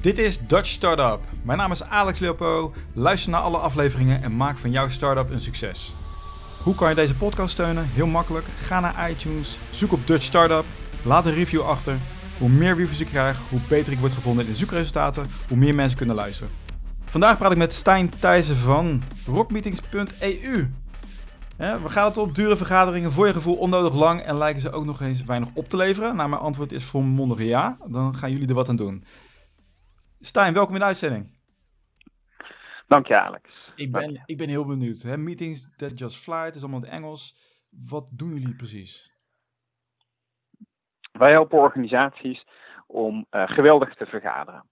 [0.00, 1.20] Dit is Dutch Startup.
[1.42, 2.72] Mijn naam is Alex Leopo.
[2.92, 5.92] Luister naar alle afleveringen en maak van jouw startup een succes.
[6.62, 7.84] Hoe kan je deze podcast steunen?
[7.88, 8.46] Heel makkelijk.
[8.58, 10.64] Ga naar iTunes, zoek op Dutch Startup,
[11.04, 11.96] laat een review achter.
[12.38, 15.74] Hoe meer reviews ik krijg, hoe beter ik word gevonden in de zoekresultaten, hoe meer
[15.74, 16.52] mensen kunnen luisteren.
[17.04, 20.70] Vandaag praat ik met Stijn Thijssen van rockmeetings.eu.
[21.56, 24.84] we gaan het op dure vergaderingen voor je gevoel onnodig lang en lijken ze ook
[24.84, 26.16] nog eens weinig op te leveren.
[26.16, 27.76] Nou, mijn antwoord is volmondig ja.
[27.86, 29.04] Dan gaan jullie er wat aan doen.
[30.22, 31.38] Stijn, welkom in de uitzending.
[32.86, 33.72] Dank je, Alex.
[33.76, 35.02] Ik ben, ik ben heel benieuwd.
[35.02, 35.16] Hè?
[35.16, 37.36] Meetings that just fly, het is allemaal in het Engels.
[37.88, 39.14] Wat doen jullie precies?
[41.12, 42.46] Wij helpen organisaties
[42.86, 44.68] om uh, geweldig te vergaderen.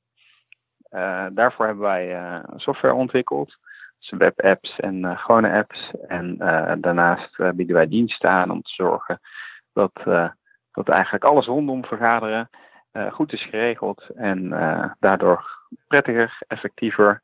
[0.90, 3.56] Uh, daarvoor hebben wij uh, software ontwikkeld.
[3.98, 5.90] Dus webapps en gewone apps.
[6.08, 6.36] En
[6.80, 9.20] daarnaast bieden wij diensten aan om te zorgen
[9.72, 9.92] dat,
[10.72, 12.50] dat eigenlijk alles rondom vergaderen
[13.10, 14.06] goed is geregeld.
[14.14, 14.48] En
[15.00, 17.22] daardoor prettiger, effectiever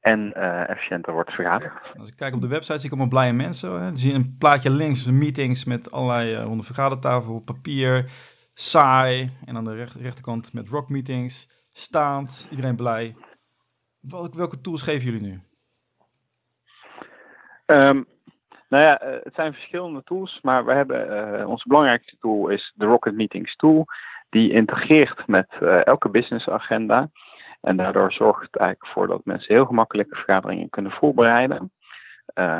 [0.00, 0.32] en
[0.66, 1.72] efficiënter wordt vergaderd.
[1.98, 3.72] Als ik kijk op de website zie ik allemaal blije mensen.
[3.72, 3.78] Hè.
[3.78, 8.10] Dan zie je een plaatje links, meetings met allerlei rond de vergadertafel, papier,
[8.54, 9.30] saai.
[9.44, 13.16] En aan de rechterkant met rock meetings, staand, iedereen blij.
[14.00, 15.40] Welke, welke tools geven jullie nu?
[17.66, 18.06] Um,
[18.68, 22.72] nou ja, eh, het zijn verschillende tools, maar we hebben uh, onze belangrijkste tool is
[22.74, 23.84] de Rocket Meetings tool.
[24.36, 27.10] Die integreert met uh, elke business agenda.
[27.60, 31.72] En daardoor zorgt het eigenlijk voor dat mensen heel gemakkelijke vergaderingen kunnen voorbereiden.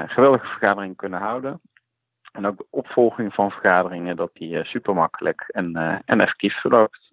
[0.06, 1.60] geweldige vergaderingen kunnen houden.
[2.32, 7.12] En ook de opvolging van vergaderingen, dat die super makkelijk en, en effectief verloopt.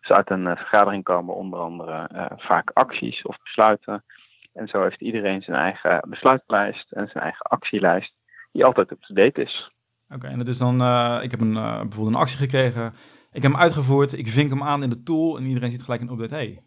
[0.00, 4.04] Dus uit een vergadering komen onder andere vaak acties of besluiten.
[4.52, 8.12] En zo heeft iedereen zijn eigen besluitlijst en zijn eigen actielijst,
[8.52, 9.70] die altijd up-to-date is.
[10.10, 10.74] Oké, en dat is dan,
[11.22, 12.92] ik heb een, bijvoorbeeld een actie gekregen,
[13.32, 16.00] ik heb hem uitgevoerd, ik vink hem aan in de tool en iedereen ziet gelijk
[16.00, 16.34] een update.
[16.34, 16.62] Hey,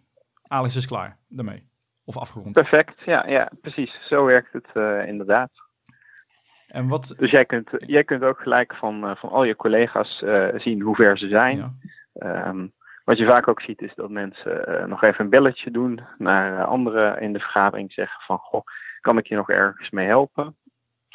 [0.48, 1.70] Alex is klaar daarmee.
[2.06, 2.54] Of afgerond.
[2.54, 4.08] Perfect, ja, ja precies.
[4.08, 5.52] Zo werkt het uh, inderdaad.
[6.68, 7.16] En wat...
[7.18, 10.24] Dus jij kunt, jij kunt ook gelijk van, van al je collega's
[10.56, 11.80] zien hoe ver ze zijn.
[12.14, 12.48] Ja.
[12.48, 12.72] Um,
[13.06, 17.22] wat je vaak ook ziet is dat mensen nog even een belletje doen naar anderen
[17.22, 17.94] in de vergadering.
[17.94, 18.62] Zeggen van, goh,
[19.02, 20.56] kan ik je nog ergens mee helpen?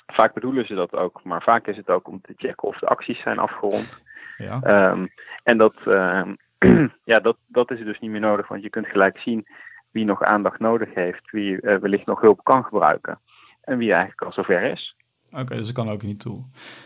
[0.07, 2.87] Vaak bedoelen ze dat ook, maar vaak is het ook om te checken of de
[2.87, 4.03] acties zijn afgerond.
[4.37, 4.91] Ja.
[4.91, 5.09] Um,
[5.43, 6.27] en dat, uh,
[7.05, 9.47] ja, dat, dat is dus niet meer nodig, want je kunt gelijk zien
[9.91, 13.21] wie nog aandacht nodig heeft, wie wellicht nog hulp kan gebruiken
[13.61, 14.97] en wie eigenlijk al zover is.
[15.31, 16.45] Oké, dus dat kan ook niet toe.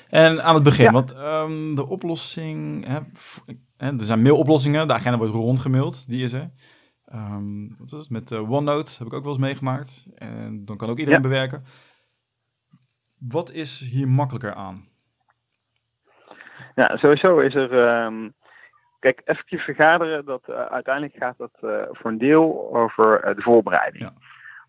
[0.09, 0.91] En aan het begin, ja.
[0.91, 2.99] want um, de oplossing, hè,
[3.77, 6.51] hè, er zijn mailoplossingen, de agenda wordt rondgemaild, die is er.
[7.15, 8.11] Um, wat is het?
[8.11, 10.07] Met uh, OneNote heb ik ook wel eens meegemaakt.
[10.15, 11.29] En dan kan ook iedereen ja.
[11.29, 11.65] bewerken.
[13.19, 14.89] Wat is hier makkelijker aan?
[16.75, 18.05] Ja, sowieso is er.
[18.05, 18.35] Um,
[18.99, 24.05] kijk, effectief vergaderen, dat, uh, uiteindelijk gaat dat uh, voor een deel over de voorbereiding.
[24.05, 24.13] Ja.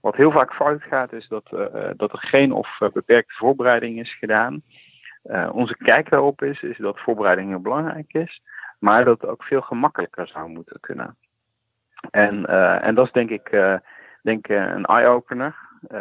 [0.02, 1.50] Wat heel vaak fout gaat, is dat,
[1.98, 4.62] dat er geen of beperkte voorbereiding is gedaan.
[5.52, 8.42] Onze kijk daarop is, is dat voorbereiding heel belangrijk is,
[8.80, 11.18] maar dat het ook veel gemakkelijker zou moeten kunnen.
[12.12, 12.46] En,
[12.82, 13.50] en dat is denk ik
[14.22, 15.56] denk, een eye-opener.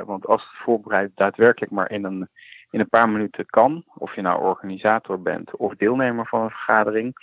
[0.05, 2.28] want als het voorbereid daadwerkelijk maar in een,
[2.70, 7.16] in een paar minuten kan, of je nou organisator bent of deelnemer van een vergadering,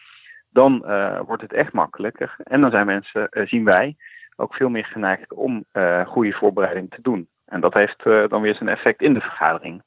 [0.50, 0.80] dan
[1.26, 2.36] wordt het echt makkelijker.
[2.44, 3.96] En dan zijn mensen, zien wij,
[4.36, 7.28] ook veel meer geneigd om uh, goede voorbereiding te doen.
[7.46, 9.84] En dat heeft dan weer zijn effect in de vergadering.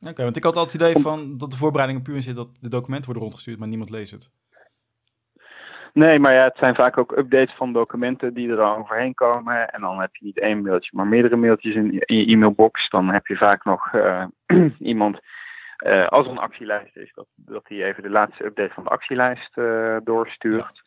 [0.00, 2.48] Oké, okay, want ik had altijd het idee van dat de voorbereiding puur zit dat
[2.60, 4.30] de documenten worden rondgestuurd, maar niemand leest het.
[5.92, 9.70] Nee, maar ja, het zijn vaak ook updates van documenten die er dan overheen komen.
[9.70, 12.88] En dan heb je niet één mailtje, maar meerdere mailtjes in, in je e-mailbox.
[12.88, 14.24] Dan heb je vaak nog uh,
[14.78, 15.20] iemand,
[15.86, 18.90] uh, als er een actielijst is, dat, dat hij even de laatste update van de
[18.90, 20.82] actielijst uh, doorstuurt.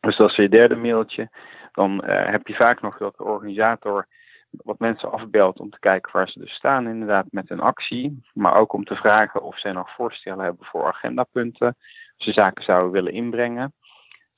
[0.00, 1.28] Dus dat is je derde mailtje
[1.72, 4.06] dan heb je vaak nog dat de organisator
[4.50, 8.22] wat mensen afbelt om te kijken waar ze dus staan inderdaad met een actie.
[8.32, 11.76] Maar ook om te vragen of zij nog voorstellen hebben voor agendapunten.
[12.16, 13.74] Ze zaken zouden willen inbrengen.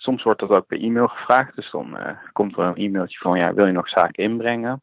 [0.02, 1.56] Soms wordt dat ook per e-mail gevraagd.
[1.56, 4.82] Dus dan uh, komt er een e-mailtje van ja, wil je nog zaken inbrengen?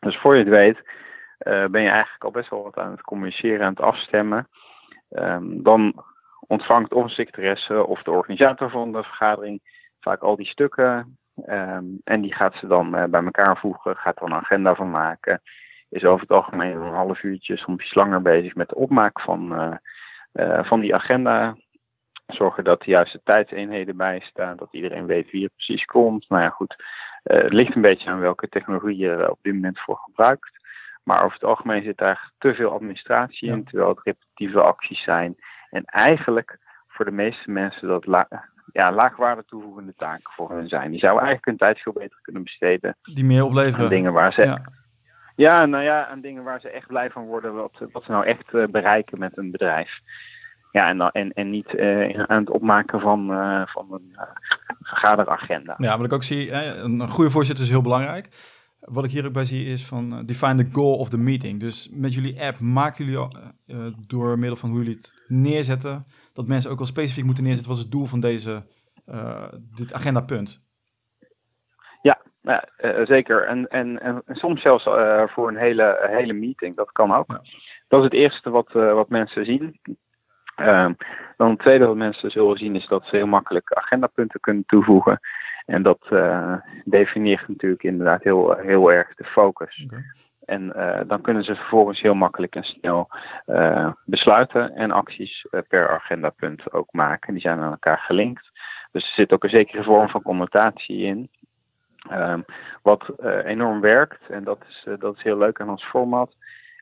[0.00, 3.00] Dus voor je het weet uh, ben je eigenlijk al best wel wat aan het
[3.00, 4.48] communiceren, aan het afstemmen.
[5.10, 6.04] Um, dan
[6.46, 9.60] ontvangt of een secretaresse of de organisator van de vergadering
[10.00, 14.16] vaak al die stukken Um, en die gaat ze dan uh, bij elkaar voegen, gaat
[14.16, 15.42] er een agenda van maken.
[15.88, 19.78] Is over het algemeen een half uurtje, soms langer bezig met de opmaak van,
[20.62, 21.56] van die agenda.
[22.26, 26.28] Zorgen dat de juiste tijdseenheden bij staan, dat iedereen weet wie er precies komt.
[26.28, 26.76] Nou ja, goed,
[27.22, 30.50] het ligt een beetje aan welke technologie je op dit moment voor gebruikt.
[31.02, 35.36] Maar over het algemeen zit daar te veel administratie in, terwijl het repetitieve acties zijn.
[35.70, 36.58] En eigenlijk
[36.88, 38.04] voor de meeste mensen dat
[38.72, 40.90] ja, laagwaarde toevoegende taken voor hun zijn.
[40.90, 42.96] Die zouden eigenlijk hun tijd veel beter kunnen besteden.
[43.02, 43.84] Die meer opleveren.
[43.84, 44.62] Aan dingen waar ze, ja.
[45.36, 45.66] ja.
[45.66, 47.54] nou ja, aan dingen waar ze echt blij van worden.
[47.54, 49.90] Wat, wat ze nou echt uh, bereiken met een bedrijf.
[50.76, 54.16] Ja, en, en, en niet uh, aan het opmaken van, uh, van een
[54.80, 55.74] vergaderagenda.
[55.78, 58.28] Ja, wat ik ook zie, een goede voorzitter is heel belangrijk.
[58.80, 61.60] Wat ik hier ook bij zie is van define the goal of the meeting.
[61.60, 63.28] Dus met jullie app maken jullie
[64.06, 67.78] door middel van hoe jullie het neerzetten, dat mensen ook wel specifiek moeten neerzetten wat
[67.78, 68.62] is het doel van deze,
[69.76, 70.64] dit agendapunt.
[72.02, 72.64] Ja, ja
[73.04, 73.46] zeker.
[73.46, 74.84] En, en, en, soms zelfs
[75.32, 77.30] voor een hele, hele meeting, dat kan ook.
[77.30, 77.40] Ja.
[77.88, 79.80] Dat is het eerste wat, wat mensen zien.
[80.60, 80.90] Uh,
[81.36, 85.20] dan het tweede wat mensen zullen zien is dat ze heel makkelijk agendapunten kunnen toevoegen.
[85.66, 86.54] En dat uh,
[86.84, 89.84] definieert natuurlijk inderdaad heel, heel erg de focus.
[89.84, 90.04] Okay.
[90.44, 93.08] En uh, dan kunnen ze vervolgens heel makkelijk en snel
[93.46, 97.32] uh, besluiten en acties per agendapunt ook maken.
[97.32, 98.50] Die zijn aan elkaar gelinkt.
[98.92, 101.30] Dus er zit ook een zekere vorm van connotatie in.
[102.12, 102.44] Um,
[102.82, 103.12] wat
[103.44, 106.36] enorm werkt, en dat is, dat is heel leuk aan ons format,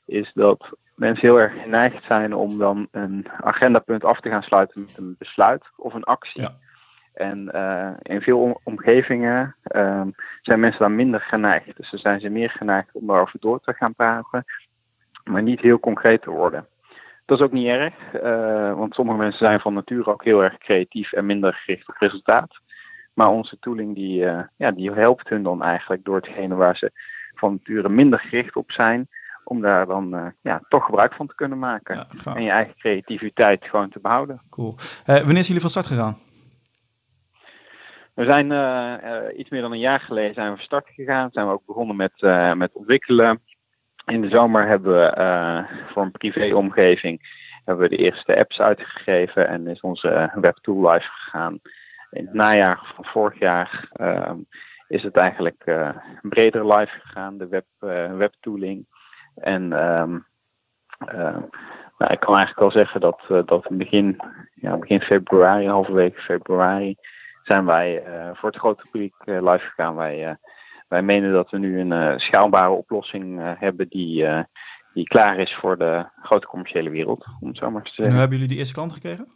[0.06, 4.81] is dat mensen heel erg geneigd zijn om dan een agendapunt af te gaan sluiten
[4.81, 6.43] met een besluit of een actie.
[6.43, 6.52] Ja.
[7.14, 10.02] En uh, in veel omgevingen uh,
[10.43, 11.76] zijn mensen dan minder geneigd.
[11.76, 14.44] Dus dan zijn ze meer geneigd om daarover door te gaan praten,
[15.25, 16.67] maar niet heel concreet te worden.
[17.25, 20.58] Dat is ook niet erg, uh, want sommige mensen zijn van nature ook heel erg
[20.58, 22.61] creatief en minder gericht op resultaat.
[23.14, 24.19] Maar onze tooling die,
[24.56, 26.93] ja, die helpt hun dan eigenlijk door hetgene waar ze
[27.35, 29.08] van nature minder gericht op zijn,
[29.44, 32.06] om daar dan uh, ja, toch gebruik van te kunnen maken.
[32.25, 34.41] Ja, en je eigen creativiteit gewoon te behouden.
[34.50, 34.75] Cool.
[34.79, 36.19] Uh, wanneer zijn jullie van start gegaan?
[38.14, 41.31] We zijn uh, iets meer dan een jaar geleden zijn we van start gegaan.
[41.32, 42.12] Zijn we ook begonnen met,
[42.56, 43.41] met ontwikkelen.
[44.05, 49.67] In de zomer hebben we voor een privéomgeving hebben we de eerste apps uitgegeven en
[49.67, 51.61] is onze webtool live gegaan.
[52.11, 54.38] In het najaar van vorig jaar ehm,
[54.88, 55.64] is het eigenlijk
[56.23, 57.67] breder live gegaan, de web,
[58.17, 58.87] webtooling.
[59.34, 60.26] En um,
[61.12, 61.42] uh,
[61.98, 64.20] nou, ik kan eigenlijk wel zeggen dat, uh, dat in begin,
[64.54, 66.96] ja, begin februari, halverwege februari,
[67.42, 69.94] zijn wij uh, voor het grote publiek live gegaan.
[69.94, 70.36] Wij,
[70.88, 74.26] wij menen dat we nu een schaalbare oplossing hebben die,
[74.92, 78.14] die klaar is voor de grote commerciële wereld, om het zo maar te zeggen.
[78.14, 79.28] Nu hebben jullie die eerste klant gekregen?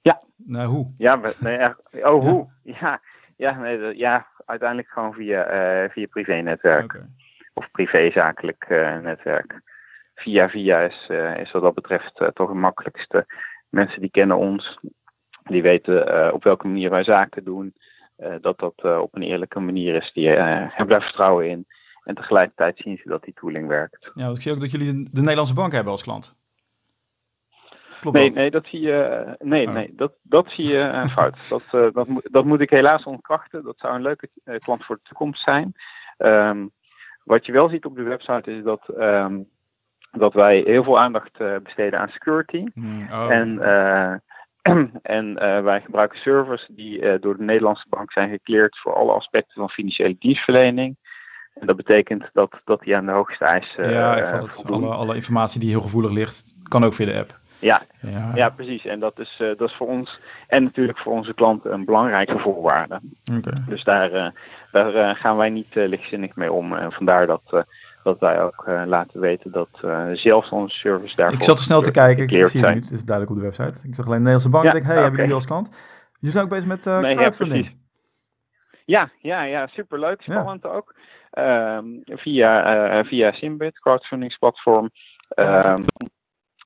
[0.00, 0.20] Ja.
[0.36, 0.94] Nou, hoe?
[0.98, 1.58] Ja, nee,
[2.06, 2.48] oh, hoe?
[2.62, 3.00] Ja,
[3.36, 6.94] ja, nee, ja uiteindelijk gewoon via, via privé-netwerk.
[6.94, 7.08] Okay
[7.60, 9.60] of privézakelijk uh, netwerk.
[10.14, 13.26] Via via is, uh, is wat dat betreft uh, toch het makkelijkste.
[13.68, 14.78] Mensen die kennen ons,
[15.42, 17.74] die weten op welke manier wij zaken doen.
[18.40, 20.12] dat dat op een eerlijke manier is.
[20.12, 21.66] Die hebben daar vertrouwen in.
[22.04, 24.10] En tegelijkertijd zien ze dat die tooling werkt.
[24.14, 26.34] Ja, ik zie ook dat jullie de Nederlandse bank hebben als klant.
[28.00, 28.36] Klopt nee, dat?
[28.36, 29.72] nee, dat zie je, nee, oh.
[29.72, 31.48] nee, dat, dat zie je fout.
[31.48, 33.64] dat, dat, dat moet ik helaas ontkrachten.
[33.64, 34.28] Dat zou een leuke
[34.58, 35.74] klant voor de toekomst zijn.
[36.18, 36.70] Um,
[37.24, 39.48] wat je wel ziet op de website is dat, um,
[40.10, 42.64] dat wij heel veel aandacht uh, besteden aan security.
[42.74, 43.32] Mm, oh.
[43.32, 44.14] En, uh,
[45.16, 49.54] en uh, wij gebruiken servers die door de Nederlandse bank zijn gecleared voor alle aspecten
[49.54, 50.96] van financiële dienstverlening.
[51.54, 53.90] En dat betekent dat, dat die aan de hoogste eisen.
[53.90, 54.64] ja, ik het.
[54.70, 57.39] Alle, alle informatie die heel gevoelig ligt, kan ook via de app.
[57.60, 58.30] Ja, ja.
[58.34, 58.84] ja precies.
[58.84, 62.38] En dat is, uh, dat is voor ons en natuurlijk voor onze klanten een belangrijke
[62.38, 63.00] voorwaarde.
[63.36, 63.62] Okay.
[63.66, 64.30] Dus daar, uh,
[64.72, 66.74] daar uh, gaan wij niet lichtzinnig mee om.
[66.74, 67.64] En vandaar dat,
[68.02, 69.68] dat wij ook laten weten dat
[70.12, 71.38] zelfs onze service daarvoor.
[71.38, 73.50] Ik zat te snel te kijken, ik zie het niet, het is duidelijk op de
[73.50, 73.88] website.
[73.88, 74.64] Ik zag alleen Nederlandse Bank.
[74.64, 75.02] Ja, denk, hey, okay.
[75.02, 75.68] hebben jullie als klant?
[76.18, 77.78] Jullie zijn ook bezig met nee, crowdfunding.
[78.84, 80.68] Ja, ja, ja, superleuk, spannend ja.
[80.68, 80.94] ook.
[81.30, 84.90] Ehm, via, via Simbit, crowdfundingsplatform.
[85.36, 85.84] Um,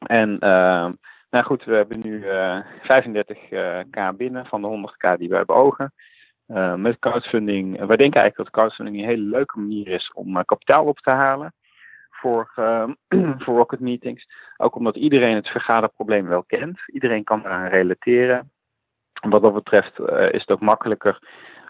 [0.07, 0.89] en uh,
[1.31, 5.93] nou goed, we hebben nu uh, 35k binnen van de 100k die we beogen.
[6.49, 10.85] Uh, met crowdfunding, wij denken eigenlijk dat crowdfunding een hele leuke manier is om kapitaal
[10.85, 11.55] op te halen
[12.11, 12.53] voor,
[13.43, 14.27] voor Rocket Meetings.
[14.57, 16.81] Ook omdat iedereen het vergaderprobleem wel kent.
[16.87, 18.51] Iedereen kan eraan relateren.
[19.29, 19.99] Wat dat betreft
[20.31, 21.19] is het ook makkelijker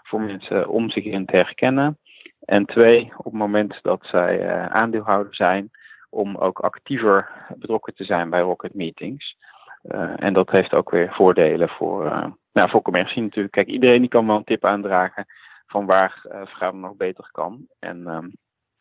[0.03, 1.97] voor mensen om zich in te herkennen.
[2.39, 5.71] En twee, op het moment dat zij aandeelhouder zijn,
[6.15, 9.37] om ook actiever betrokken te zijn bij Rocket Meetings.
[9.83, 13.53] Uh, en dat heeft ook weer voordelen voor, uh, nou, voor commercie natuurlijk.
[13.53, 15.25] Kijk, iedereen die kan wel een tip aandragen
[15.67, 17.67] van waar uh, vergaderen nog beter kan.
[17.79, 18.31] En, um,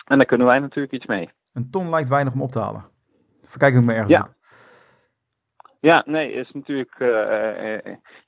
[0.05, 1.31] en daar kunnen wij natuurlijk iets mee.
[1.53, 2.85] Een ton lijkt weinig om op te halen.
[3.43, 4.21] Verkijk ik me ergens ja.
[4.21, 4.33] op.
[5.81, 6.95] Ja, nee, is natuurlijk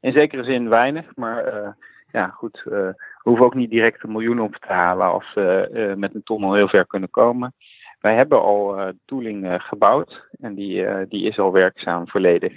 [0.01, 1.17] in zekere zin weinig.
[1.17, 1.75] Maar
[2.13, 6.15] ja, goed, we hoeven ook niet direct een miljoen op te halen als we met
[6.15, 7.55] een ton al heel ver kunnen komen.
[8.07, 12.53] Wij hebben al uh, tooling uh, gebouwd en die, uh, die is al werkzaam volledig.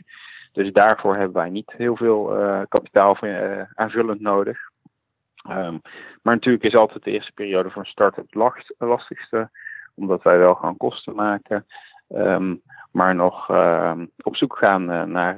[0.52, 2.26] Dus daarvoor hebben wij niet heel veel
[2.68, 3.18] kapitaal
[3.74, 4.60] aanvullend nodig.
[5.36, 5.78] Ehm,
[6.22, 9.50] maar natuurlijk is altijd de eerste periode voor een start-up het lastigste,
[9.96, 11.66] omdat wij wel gaan kosten maken.
[12.08, 12.56] Ehm,
[12.92, 15.38] maar nog ehm, op zoek gaan naar,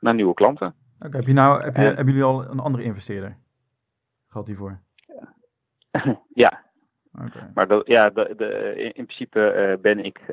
[0.00, 0.74] naar nieuwe klanten.
[1.00, 3.36] Oké, heb je nou, heb je, hebben jullie al een andere investeerder
[4.28, 4.80] gehad hiervoor?
[6.44, 6.63] ja.
[7.14, 7.50] Okay.
[7.54, 10.26] Maar dat, ja, de, de, in principe uh, ben ik uh,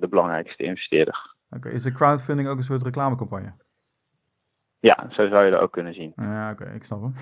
[0.00, 1.34] de belangrijkste investeerder.
[1.50, 3.52] Oké, is de crowdfunding ook een soort reclamecampagne?
[4.80, 6.12] Ja, zo zou je dat ook kunnen zien.
[6.16, 7.14] Ja, oké, ik snap hem.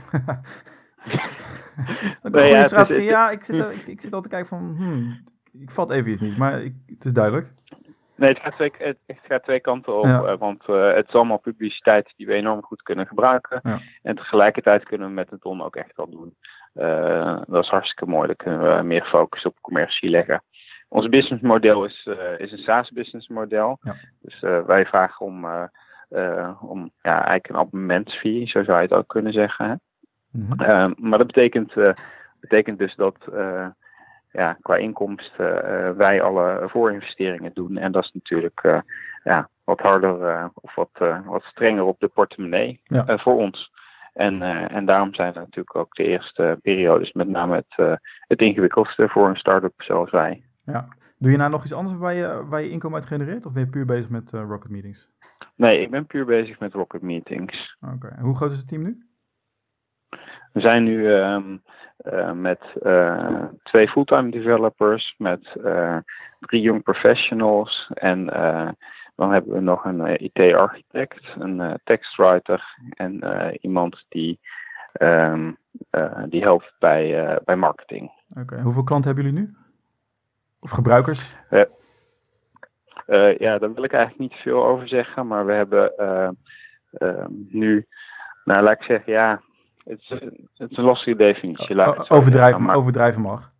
[2.32, 5.90] nee, ja, ja, ik zit, ik, ik zit al te kijken van, hmm, ik vat
[5.90, 7.52] even iets niet, maar ik, het is duidelijk.
[8.16, 10.04] Nee, het gaat twee, het, gaat twee kanten op.
[10.04, 13.60] Eh, want uh, het is allemaal publiciteit die we enorm goed kunnen gebruiken.
[13.62, 13.80] Ja.
[14.02, 16.36] En tegelijkertijd kunnen we met de ton ook echt wat doen.
[16.74, 18.26] Uh, dat is hartstikke mooi.
[18.26, 20.42] Dan kunnen we meer focus op commercie leggen.
[20.88, 23.78] Ons businessmodel is, is een SaaS businessmodel.
[23.80, 23.94] Ja.
[24.20, 25.44] Dus wij vragen om,
[26.60, 29.66] om ja, eigenlijk een abonnementsfee, zo zou je het ook kunnen zeggen.
[29.68, 29.74] Hè?
[30.30, 30.94] Mm -hmm.
[30.98, 31.74] maar dat betekent,
[32.40, 33.16] betekent dus dat
[34.36, 37.76] ja, qua inkomsten uh, wij alle voorinvesteringen doen.
[37.76, 38.78] En dat is natuurlijk uh,
[39.24, 40.90] ja, wat harder uh, of wat,
[41.24, 43.18] wat strenger op de portemonnee ja.
[43.18, 43.74] voor ons.
[44.12, 49.08] En, en daarom zijn er natuurlijk ook de eerste periodes met name het, het ingewikkeldste
[49.08, 50.44] voor een start-up zoals wij.
[50.64, 50.88] Ja.
[51.18, 53.46] Doe je nou nog iets anders waar je, waar je inkomen uit genereert?
[53.46, 55.08] Of ben je puur bezig met Rocket Meetings?
[55.54, 57.76] Nee, ik ben puur bezig met Rocket Meetings.
[57.94, 58.16] Oké.
[58.20, 59.05] Hoe groot is het team nu?
[60.52, 61.62] We zijn nu um,
[62.12, 65.96] uh, met uh, twee fulltime developers, met uh,
[66.40, 68.26] drie young professionals en
[69.14, 73.20] dan hebben we nog een IT-architect, een tekstwriter en
[73.60, 74.40] iemand die,
[75.00, 75.56] um,
[76.28, 78.12] die helpt bij, bij marketing.
[78.40, 79.54] Oké, hoeveel klanten hebben jullie nu?
[80.60, 81.34] Of gebruikers?
[83.38, 85.92] ja, daar wil ik eigenlijk niet veel over zeggen, maar we hebben
[87.48, 87.86] nu,
[88.44, 89.40] nou laat ik zeggen, ja,
[89.86, 90.08] het is,
[90.56, 92.08] het is een lastige definitie.
[92.08, 93.54] overdrijven, overdrijven mag.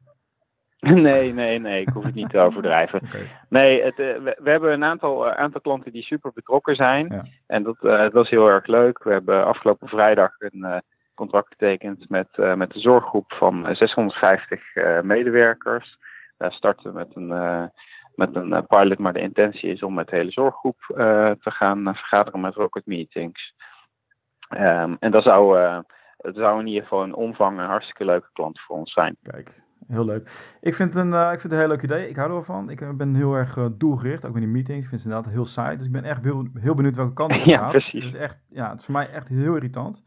[0.94, 3.00] Nee, nee, nee, ik hoef het niet te overdrijven.
[3.48, 7.06] Nee, het, eh, we, we, hebben een aantal, uh, aantal klanten die super betrokken zijn.
[7.08, 7.24] Ja.
[7.46, 9.02] En dat, uh, dat is heel erg leuk.
[9.02, 10.82] We hebben afgelopen vrijdag een
[11.14, 14.62] contract getekend met, met de zorggroep van 650
[15.02, 15.98] medewerkers.
[16.36, 17.28] Daar starten we met een,
[18.14, 20.76] met een pilot, maar de intentie is om met de hele zorggroep
[21.40, 23.54] te gaan vergaderen met Rocket Meetings.
[24.50, 25.58] Um, en dat zou
[26.26, 29.16] het zou in ieder geval een omvang een hartstikke leuke klant voor ons zijn.
[29.22, 30.56] Kijk, heel leuk.
[30.60, 32.08] Ik vind, een, uh, ik vind het een heel leuk idee.
[32.08, 32.70] Ik hou er wel van.
[32.70, 34.82] Ik eh, ben heel erg uh, doelgericht, ook in die meetings.
[34.82, 35.76] Ik vind het inderdaad heel saai.
[35.76, 37.70] Dus ik ben echt heel, heel benieuwd welke kant het ja, gaat.
[37.70, 38.04] Precies.
[38.04, 40.02] Het is, echt, ja, het is voor mij echt heel irritant.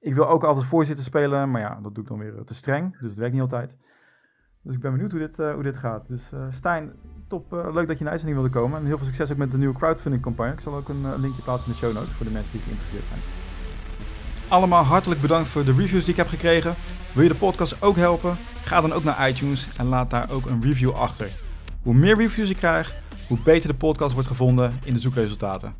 [0.00, 2.98] Ik wil ook altijd voorzitter spelen, maar ja, dat doe ik dan weer te streng.
[2.98, 3.76] Dus het werkt niet altijd.
[4.62, 6.08] Dus ik ben benieuwd hoe dit, hoe dit gaat.
[6.08, 6.92] Dus Stijn,
[7.28, 7.52] top.
[7.52, 8.78] leuk dat je naar uitzending wilde komen.
[8.78, 10.52] En heel veel succes ook met de nieuwe crowdfunding campagne.
[10.52, 13.04] Ik zal ook een linkje plaatsen in de show notes voor de mensen die geïnteresseerd
[13.04, 13.41] zijn
[14.52, 16.74] allemaal hartelijk bedankt voor de reviews die ik heb gekregen.
[17.12, 18.36] Wil je de podcast ook helpen?
[18.64, 21.28] Ga dan ook naar iTunes en laat daar ook een review achter.
[21.82, 22.94] Hoe meer reviews ik krijg,
[23.28, 25.74] hoe beter de podcast wordt gevonden in de zoekresultaten.